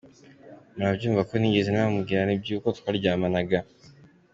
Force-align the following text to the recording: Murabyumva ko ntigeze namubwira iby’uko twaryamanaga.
Murabyumva 0.75 1.21
ko 1.29 1.33
ntigeze 1.37 1.69
namubwira 1.71 2.33
iby’uko 2.37 2.67
twaryamanaga. 2.77 3.57